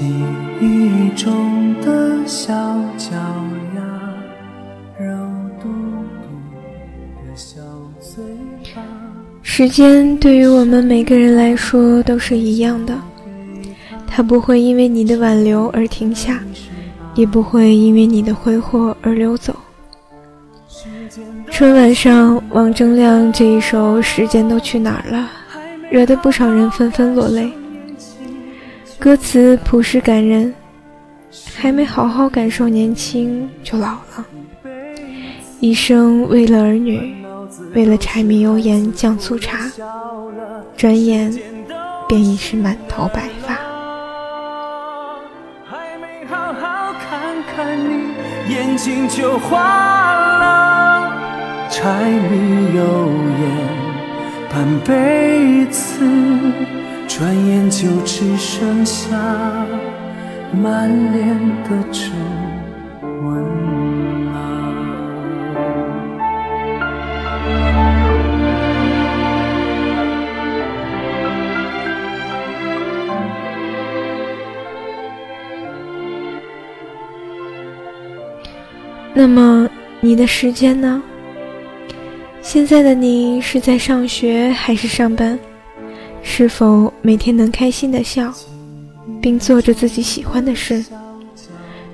[0.00, 0.06] 记
[0.62, 2.54] 忆中的小
[2.96, 3.14] 脚
[3.76, 3.82] 丫，
[4.98, 5.14] 肉
[5.60, 7.60] 嘟嘟的小
[8.00, 8.24] 嘴
[8.74, 8.80] 巴。
[9.42, 12.94] 时间对于我们每个人来说都是一样的，
[14.06, 16.40] 它不会因为你的挽留而停下，
[17.14, 19.54] 也不会因为你的挥霍而流走。
[21.50, 25.28] 春晚上，王铮亮这一首《时间都去哪儿了》，
[25.90, 27.52] 惹得不少人纷纷落泪。
[29.00, 30.54] 歌词朴实感人，
[31.56, 34.26] 还没好好感受年轻就老了，
[35.58, 37.16] 一生为了儿女，
[37.74, 39.72] 为了柴米油盐酱醋茶，
[40.76, 41.34] 转眼
[42.06, 43.54] 便已是满头白发。
[45.64, 48.12] 还没好好看看你，
[48.52, 51.10] 眼睛就花了。
[51.70, 53.08] 柴米油
[53.40, 53.50] 盐
[54.52, 56.04] 半辈子，
[57.12, 59.16] 转眼就只剩下
[60.52, 62.08] 满脸的皱
[63.02, 63.42] 纹
[64.26, 64.38] 了。
[79.12, 79.68] 那么
[80.00, 81.02] 你的时间呢？
[82.40, 85.38] 现在的你是在上学还是上班？
[86.22, 88.32] 是否每天能开心的笑，
[89.20, 90.84] 并做着自己喜欢的事？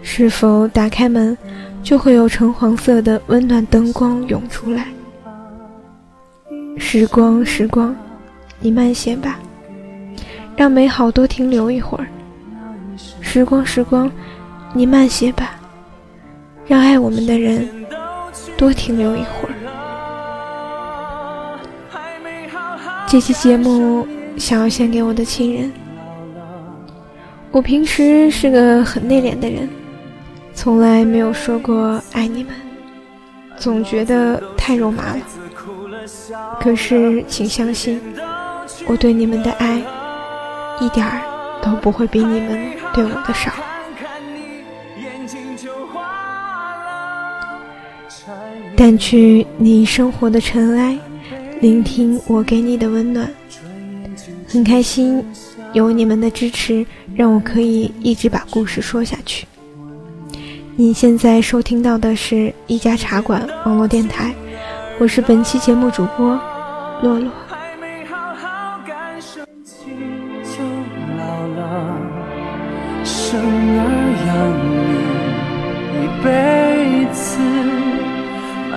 [0.02, 1.36] 是否打开门
[1.82, 4.86] 就会有橙黄色的温暖灯光涌出来？
[6.78, 7.94] 时光，时光，
[8.60, 9.40] 你慢些吧，
[10.56, 12.06] 让美好多停留一会儿。
[13.20, 14.10] 时光，时光，
[14.72, 15.58] 你慢些吧，
[16.66, 17.68] 让爱我们的人
[18.56, 19.54] 多停留一会儿。
[23.08, 25.72] 这期节目想要献给我的亲人。
[27.50, 29.68] 我平时是个很内敛的人，
[30.54, 32.52] 从来没有说过爱你们，
[33.56, 35.20] 总觉得太肉麻了。
[36.60, 38.00] 可是，请相信，
[38.86, 39.82] 我对你们的爱
[40.80, 41.22] 一点儿
[41.62, 43.50] 都不会比你们对我的少。
[48.76, 50.98] 掸去你生活的尘埃。
[51.62, 53.26] 聆听我给你的温暖，
[54.48, 55.24] 很开心
[55.72, 59.46] 有你们的支持，让我可以一直把故事说下去。
[60.76, 64.34] 你现在收听到的是一家茶馆网络电台，
[64.98, 66.38] 我是本期节目主播
[67.02, 67.30] 洛洛。
[73.04, 73.40] 生
[73.78, 73.95] 儿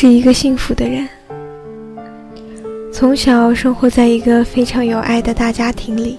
[0.00, 1.06] 是一个幸福的人，
[2.90, 6.16] 从小生活在一个非常有爱的大家庭里，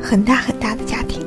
[0.00, 1.20] 很大很大的家庭。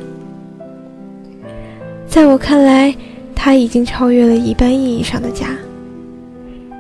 [2.08, 2.96] 在我看来，
[3.36, 5.48] 他已经超越了一般意义上的家，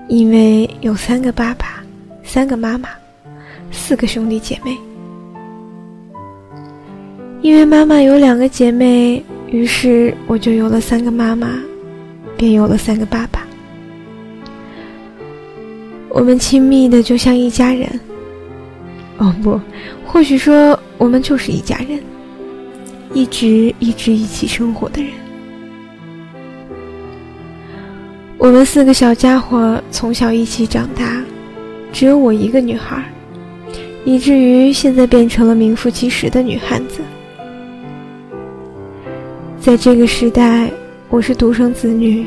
[0.08, 1.84] 因为有三个爸爸，
[2.24, 2.88] 三个妈妈，
[3.74, 4.78] 四个兄弟姐妹。
[7.42, 9.22] 因为妈妈有两个姐妹，
[9.52, 11.60] 于是我就有了三个妈妈，
[12.38, 13.45] 便有了三个爸爸。
[16.16, 18.00] 我们亲密的就像一家人。
[19.18, 19.60] 哦不，
[20.06, 22.02] 或许说我们就是一家人，
[23.14, 25.12] 一直一直一起生活的人。
[28.38, 31.22] 我们四个小家伙从小一起长大，
[31.92, 33.04] 只有我一个女孩，
[34.06, 37.02] 以至于现在变成了名副其实的女汉子。
[39.60, 40.72] 在这个时代，
[41.10, 42.26] 我是独生子女，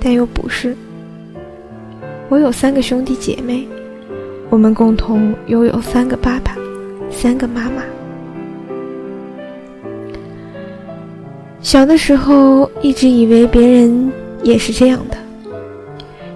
[0.00, 0.74] 但又不是。
[2.28, 3.66] 我有三个兄弟姐妹，
[4.50, 6.56] 我们共同拥有三个爸爸，
[7.08, 7.82] 三个妈妈。
[11.60, 14.12] 小的时候，一直以为别人
[14.42, 15.16] 也是这样的，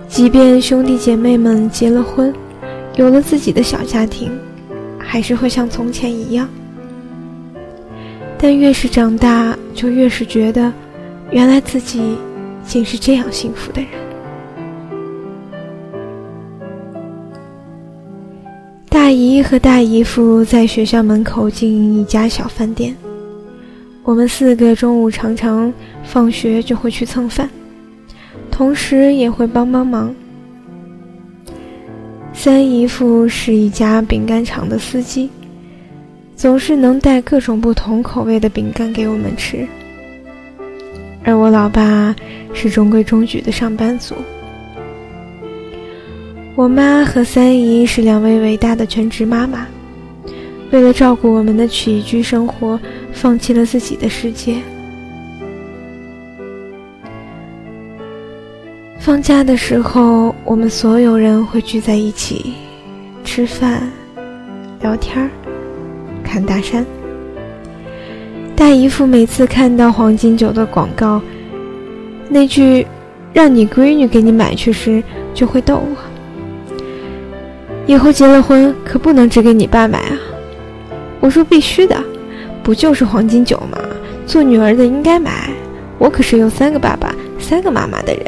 [0.07, 2.33] 即便兄弟姐妹们结了婚，
[2.95, 4.31] 有了自己的小家庭，
[4.97, 6.49] 还是会像从前一样。
[8.39, 10.73] 但越是长大，就越是觉得，
[11.31, 12.17] 原来自己
[12.65, 13.91] 竟是这样幸福的人。
[18.91, 22.95] 大姨和大姨夫在学校门口经营一家小饭店，
[24.03, 25.73] 我们四个中午常常
[26.03, 27.49] 放学就会去蹭饭，
[28.51, 30.13] 同时也会帮帮忙。
[32.33, 35.31] 三姨夫是一家饼干厂的司机。
[36.35, 39.69] 总是能带各种不同口味的饼干给我们吃，
[41.23, 42.17] 而我老爸
[42.55, 44.15] 是中规中矩的上班族。
[46.61, 49.67] 我妈和三姨是两位伟大的全职妈妈，
[50.71, 52.79] 为了照顾我们的起居生活，
[53.15, 54.57] 放弃了自己的世界。
[58.99, 62.53] 放假的时候，我们所有人会聚在一起
[63.25, 63.91] 吃饭、
[64.83, 65.31] 聊天儿。
[66.23, 66.85] 看大山，
[68.55, 71.23] 大姨夫每次看到黄金酒的广告，
[72.29, 72.87] 那句
[73.33, 75.03] “让你闺女给你买去”时，
[75.33, 75.97] 就会逗我
[77.91, 80.17] ：“以后结了婚可不能只给你爸买啊！”
[81.19, 82.01] 我说：“必须的，
[82.63, 83.77] 不就是黄金酒吗？
[84.27, 85.51] 做女儿的应该买。
[85.99, 88.25] 我可是有三个爸爸、三个妈妈的人。”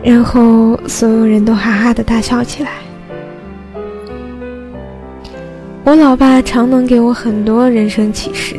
[0.00, 2.70] 然后所有人都哈哈的大笑起来。
[5.82, 8.54] 我老爸常能给我很多人生启示，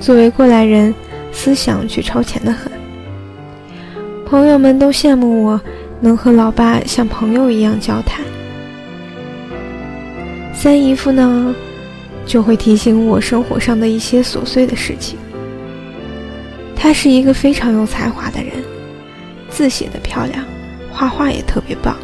[0.00, 0.92] 作为过来人，
[1.30, 2.72] 思想却超前的很。
[4.26, 5.60] 朋友们都羡慕我
[6.00, 8.24] 能和老爸像朋友一样交谈。
[10.54, 11.54] 三姨夫呢，
[12.24, 15.18] 就会提醒我生活上的一些琐碎的事情。
[16.74, 18.52] 他是一个非常有才华的人，
[19.48, 20.44] 字写的漂亮，
[20.90, 21.96] 画画也特别棒，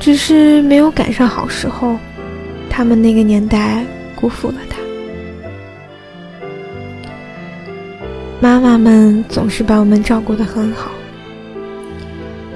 [0.00, 1.96] 只是没有赶上好时候。
[2.76, 3.84] 他们那个年代
[4.16, 4.76] 辜负了他。
[8.40, 10.90] 妈妈们总是把我们照顾得很好，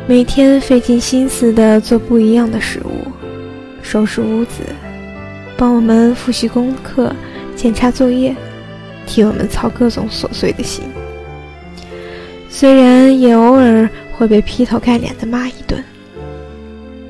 [0.08, 3.06] 每天费尽心思的做不一样的食物，
[3.82, 4.62] 收拾屋子，
[5.55, 7.14] 帮我们复习功课、
[7.55, 8.34] 检查作业，
[9.06, 10.84] 替我们操各种琐碎的心。
[12.49, 15.84] 虽然也偶尔会被劈头盖脸的骂一顿，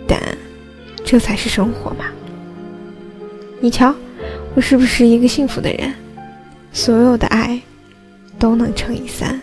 [0.04, 0.20] 但
[1.04, 2.06] 这才是生活嘛。
[3.60, 3.94] 你瞧，
[4.56, 5.94] 我是不是一个幸福的人？
[6.72, 7.60] 所有的爱
[8.40, 9.40] 都能乘以三。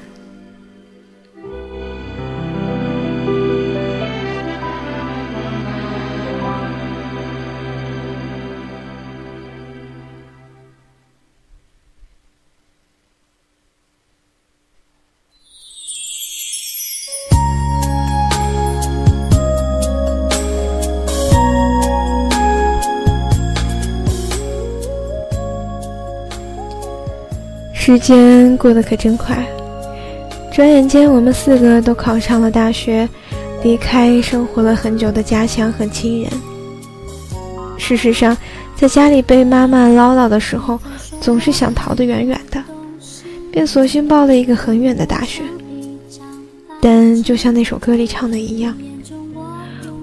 [27.85, 29.47] 时间过得可真快，
[30.51, 33.07] 转眼间我们四个都考上了大学，
[33.63, 36.31] 离开生活了很久的家乡和亲人。
[37.77, 38.35] 事实上，
[38.75, 40.79] 在家里被妈妈唠叨的时候，
[41.21, 42.59] 总是想逃得远远的，
[43.51, 45.43] 便索性报了一个很远的大学。
[46.81, 48.75] 但就像那首歌里唱的一样，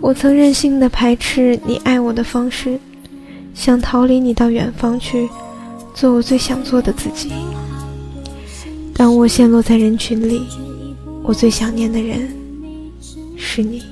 [0.01, 2.79] 我曾任性的排斥你爱我的方式，
[3.55, 5.29] 想逃离你到远方去，
[5.93, 7.33] 做我最想做的自己。
[9.03, 10.47] 当我陷落在人群里，
[11.25, 12.33] 我最想念的人
[13.37, 13.83] 是你。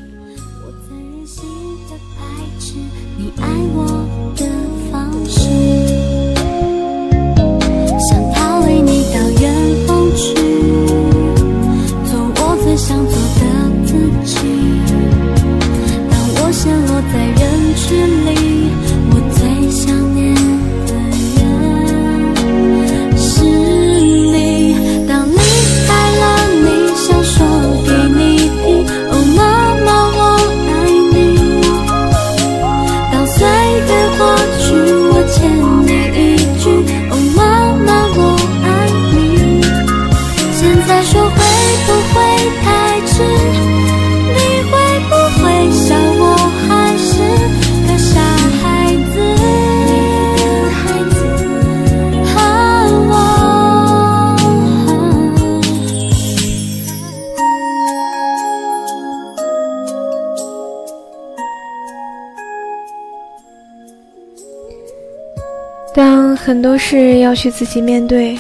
[66.51, 68.37] 很多事要去自己面对，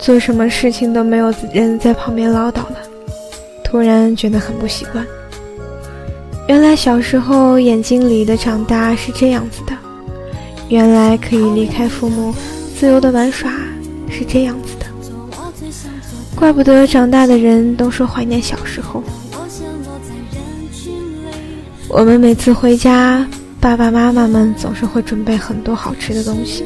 [0.00, 2.76] 做什么事情都没有人在旁边唠叨了，
[3.62, 5.06] 突然觉得很不习惯。
[6.48, 9.72] 原来小时候眼睛里的长大是这样子的，
[10.68, 12.34] 原来可以离开父母
[12.76, 13.48] 自由的玩耍
[14.10, 14.86] 是这样子的，
[16.34, 19.00] 怪不得长大的人都说怀念小时候。
[21.88, 23.24] 我们每次回家，
[23.60, 26.64] 爸爸妈妈们总是会准备很多好吃的东西，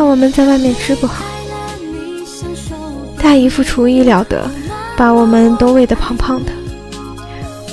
[0.00, 1.22] 怕我们在外面吃不好。
[3.22, 4.50] 大姨夫厨艺了得，
[4.96, 6.50] 把我们都喂得胖胖的。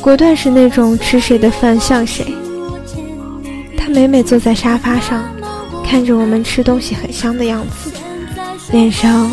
[0.02, 2.26] 果断是那种吃谁的饭像谁。
[3.78, 5.24] 他每每坐在沙发上，
[5.86, 7.94] 看着我们吃东西很香的样子，
[8.74, 9.32] 脸上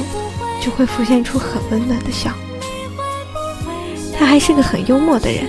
[0.60, 2.30] 就会浮现出很温暖的笑。
[4.16, 5.46] 他还是个很幽默的人，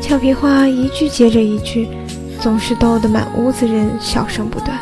[0.00, 1.88] 俏皮话一句接着一句，
[2.40, 4.78] 总是逗得满屋子人笑声不断。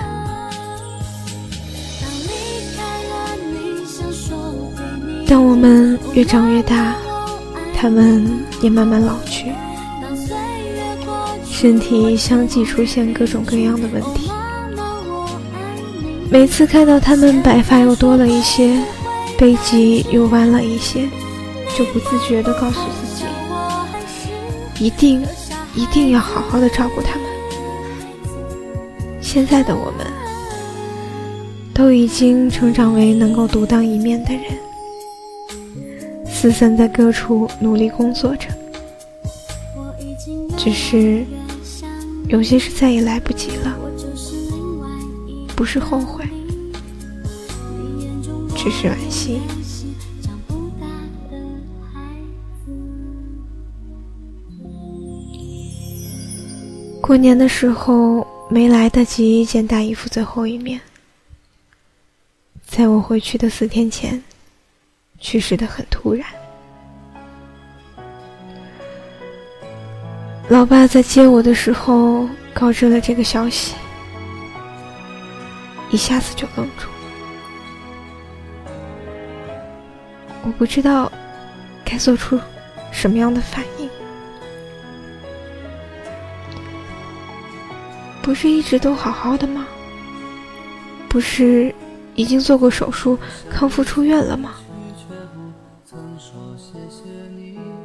[5.30, 6.92] 当我们越长越大。
[7.72, 8.28] 他们
[8.60, 9.46] 也慢慢老去，
[11.46, 14.30] 身体相继出现各种各样的问题。
[16.28, 18.76] 每次看到他们白发又多了一些，
[19.38, 21.08] 背脊又弯了一些，
[21.78, 23.24] 就不自觉地告诉自己，
[24.84, 25.24] 一定
[25.74, 27.24] 一定要好好的照顾他们。
[29.22, 30.06] 现在的我们，
[31.72, 34.42] 都已经成长为能够独当一面的人。
[36.40, 38.48] 四散在各处努力工作着，
[40.56, 41.22] 只是
[42.28, 43.78] 有些事再也来不及了。
[45.54, 46.24] 不是后悔，
[48.56, 49.38] 只是惋惜。
[57.02, 60.80] 过年的时候没来得及见大姨夫最后一面，
[62.66, 64.22] 在我回去的四天前。
[65.20, 66.26] 去世的很突然，
[70.48, 73.74] 老爸在接我的时候告知了这个消息，
[75.90, 76.88] 一下子就愣住，
[80.42, 81.12] 我不知道
[81.84, 82.40] 该做出
[82.90, 83.88] 什么样的反应。
[88.22, 89.66] 不是一直都好好的吗？
[91.08, 91.74] 不是
[92.14, 93.18] 已经做过手术
[93.50, 94.54] 康复出院了吗？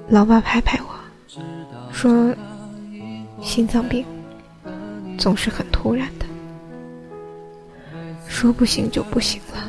[0.07, 0.95] 老爸拍拍我，
[1.91, 2.31] 说
[3.41, 4.05] ：“心脏病
[5.17, 6.25] 总是很突然的，
[8.27, 9.67] 说不行就不行了。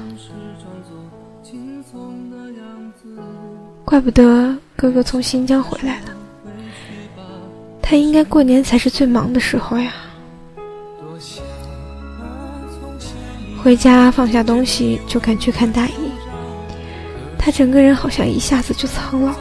[3.85, 6.11] 怪不得哥哥从新疆回来了，
[7.81, 9.93] 他应该过年才是最忙的时候呀。”
[13.63, 15.95] 回家放下东西，就赶去看大姨。
[17.39, 19.35] 他整个人好像一下子就苍老。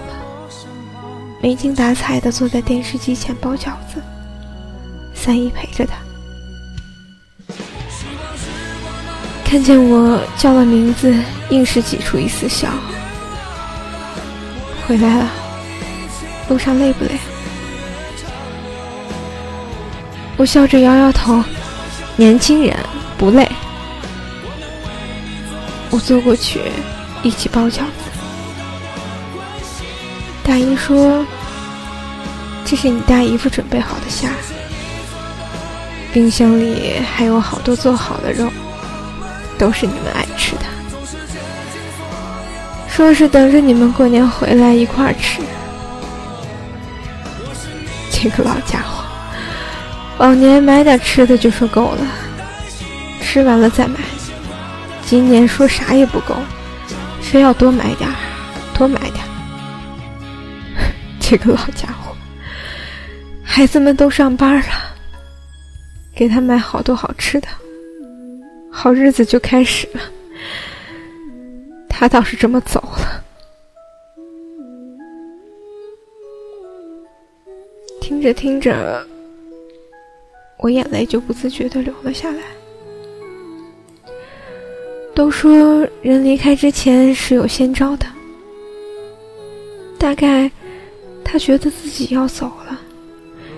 [1.46, 4.02] 没精打采的坐在电视机前包饺子，
[5.14, 5.94] 三姨陪着他。
[9.44, 11.16] 看见我叫了名字，
[11.52, 12.68] 硬是挤出一丝笑。
[14.88, 15.30] 回来了，
[16.50, 17.12] 路上累不累？
[20.38, 21.44] 我笑着摇摇头，
[22.16, 22.76] 年轻人
[23.20, 23.48] 不累。
[25.92, 26.60] 我坐过去，
[27.22, 28.05] 一起包饺子。
[30.46, 31.26] 大姨说
[32.64, 34.30] ：“这是你大姨夫准备好的虾，
[36.14, 38.48] 冰箱里还有好多做好的肉，
[39.58, 40.62] 都是你们爱吃的。
[42.88, 45.42] 说是等着你们过年回来一块儿吃。
[48.12, 49.04] 这个老家伙，
[50.20, 52.08] 往年买点吃的就说够了，
[53.20, 53.98] 吃完了再买。
[55.08, 56.36] 今年说啥也不够，
[57.20, 58.16] 非要多买点儿，
[58.78, 59.30] 多买点儿。”
[61.28, 62.16] 这个老家伙，
[63.44, 64.96] 孩子们都上班了，
[66.16, 67.48] 给他买好多好吃的，
[68.72, 70.02] 好日子就开始了。
[71.90, 73.24] 他倒是这么走了，
[78.00, 79.04] 听着听着，
[80.60, 82.44] 我眼泪就不自觉的流了下来。
[85.16, 88.06] 都说人离开之前是有先兆的，
[89.98, 90.52] 大概。
[91.36, 92.80] 他觉得自己要走了，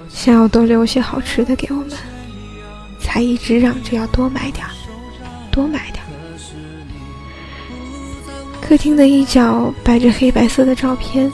[0.09, 1.91] 想要多留些好吃的给我们，
[2.99, 4.71] 才一直嚷着要多买点儿，
[5.51, 6.09] 多买点儿。
[8.59, 11.31] 客厅的一角摆着黑白色的照片。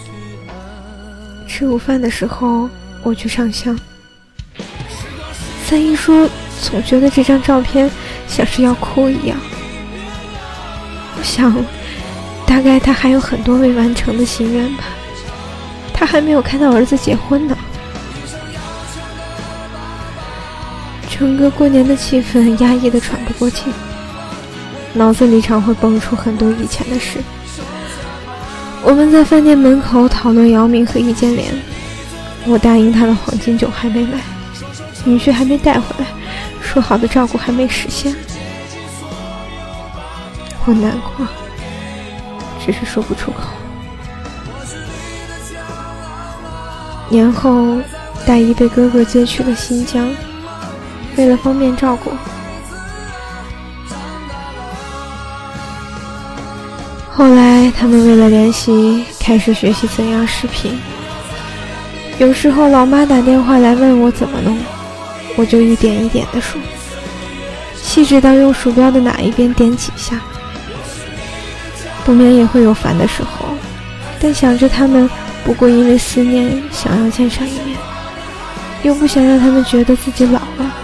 [1.47, 2.69] 吃午饭的时候，
[3.03, 3.79] 我去上香。
[5.63, 6.29] 三姨说，
[6.62, 7.89] 总觉得这张照片
[8.27, 9.38] 像是要哭一样。
[11.17, 11.55] 我想，
[12.45, 14.83] 大概他还有很多未完成的心愿吧。
[15.93, 17.57] 他还没有看到儿子结婚呢。
[21.09, 23.71] 整个过年的气氛压抑的喘不过气，
[24.93, 27.19] 脑子里常会蹦出很多以前的事。
[28.81, 31.53] 我们在饭店门口讨论姚明和易建联，
[32.45, 34.19] 我答应他的黄金酒还没买，
[35.05, 36.05] 女婿还没带回来，
[36.62, 38.13] 说好的照顾还没实现，
[40.65, 41.25] 我难过，
[42.65, 43.62] 只是说不出口。
[47.13, 47.77] 年后，
[48.25, 50.10] 大姨被哥哥接去了新疆。
[51.15, 52.12] 为了方便照顾，
[57.12, 60.75] 后来他们为了联系，开始学习怎样视频。
[62.17, 64.58] 有时候老妈打电话来问我怎么弄，
[65.36, 66.60] 我就一点一点的说，
[67.79, 70.20] 细致到用鼠标的哪一边点几下。
[72.03, 73.46] 不免也会有烦的时候，
[74.20, 75.08] 但想着他们
[75.43, 77.77] 不过因为思念想要见上一面，
[78.83, 80.75] 又不想让他们觉得自己老了。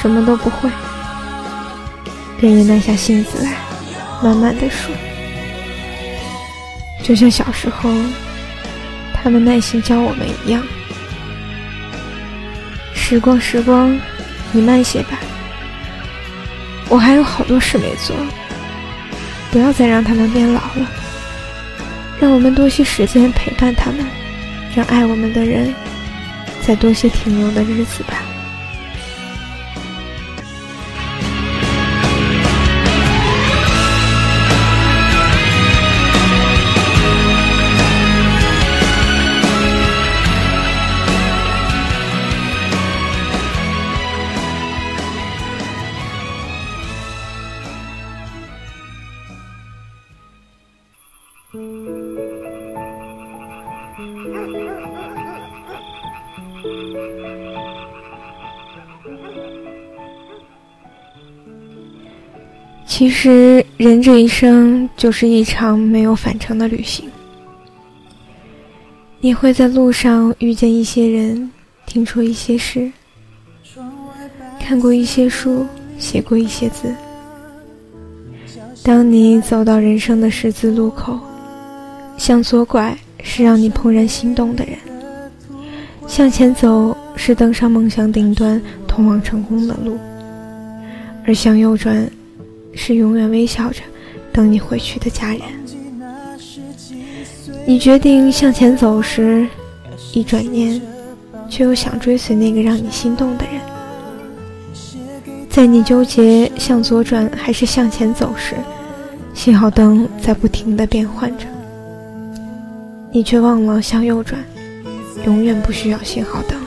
[0.00, 0.70] 什么都不会，
[2.38, 3.52] 便也耐下性子来，
[4.22, 4.94] 慢慢的说，
[7.02, 7.90] 就像小时候
[9.12, 10.62] 他们耐心教我们一样。
[12.94, 13.94] 时光，时光，
[14.52, 15.18] 你慢些吧，
[16.88, 18.16] 我还有好多事没做。
[19.50, 20.90] 不要再让他们变老了，
[22.20, 24.04] 让我们多些时间陪伴他们，
[24.76, 25.74] 让爱我们的人
[26.60, 28.22] 再多些停留的日子吧。
[62.86, 67.08] 其实，人这一生就是一场没有返程的旅行。
[69.20, 71.50] 你会在路上遇见一些人，
[71.86, 72.92] 听说一些事，
[74.58, 75.64] 看过一些书，
[75.98, 76.94] 写过一些字。
[78.82, 81.18] 当你走到人生的十字路口，
[82.18, 84.76] 向左拐是让你怦然心动的人，
[86.10, 89.96] 向前走是登上梦想顶端、通往成功的路，
[91.24, 92.10] 而向右转。
[92.72, 93.80] 是永远微笑着
[94.32, 95.40] 等你回去的家人。
[97.66, 99.46] 你决定向前走时，
[100.12, 100.80] 一转念，
[101.48, 103.60] 却又想追随那个让你心动的人。
[105.48, 108.54] 在你纠结向左转还是向前走时，
[109.34, 111.46] 信号灯在不停的变换着，
[113.12, 114.40] 你却忘了向右转，
[115.24, 116.58] 永远不需要信号灯。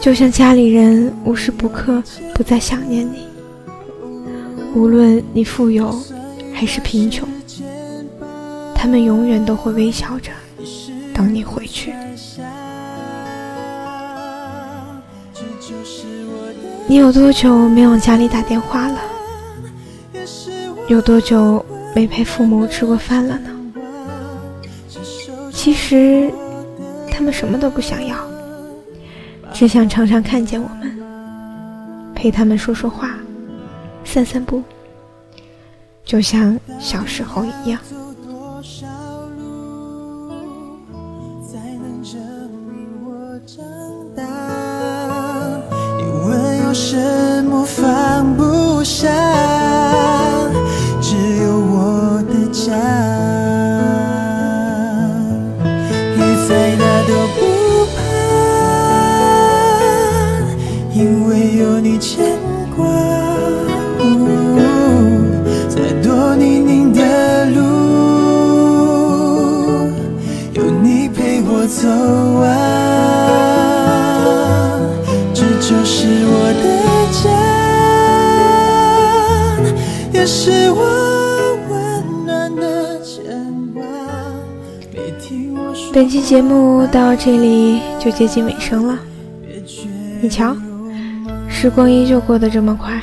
[0.00, 2.02] 就像家里人无时不刻
[2.34, 3.28] 不再想念你。
[4.74, 5.94] 无论你富有
[6.52, 7.28] 还是贫穷，
[8.74, 10.32] 他们永远都会微笑着
[11.14, 11.92] 等你回去。
[16.88, 18.98] 你有多久没往家里打电话了？
[20.88, 23.51] 有多久没陪父母吃过饭了呢？
[25.62, 26.28] 其实，
[27.08, 28.16] 他们什么都不想要，
[29.52, 33.16] 只想常常看见我们，陪他们说说话。
[34.04, 34.60] 散散步，
[36.04, 37.78] 就像小时候一样。
[86.22, 88.98] 节目到这里就接近尾声了，
[90.22, 90.56] 你瞧，
[91.48, 92.98] 时光依旧过得这么快。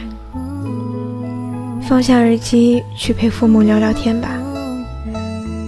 [1.82, 4.30] 放下耳机，去陪父母聊聊天吧，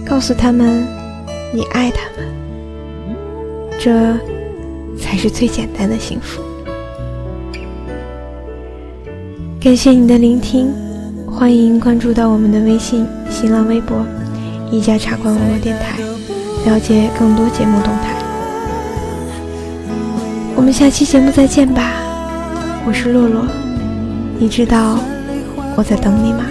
[0.04, 0.84] 告诉他们
[1.52, 2.26] 你爱他们，
[3.78, 4.16] 这
[4.98, 6.40] 才是最简单的幸福。
[9.60, 10.72] 感谢你的聆听，
[11.30, 14.04] 欢迎关注到我们的微信、新浪微博
[14.72, 15.98] “一家茶馆网络电台”，
[16.64, 18.14] 了解更多节目动态。
[20.54, 21.92] 我们下期节目再见吧，
[22.86, 23.44] 我是洛洛，
[24.38, 24.98] 你知道
[25.76, 26.44] 我在等你吗？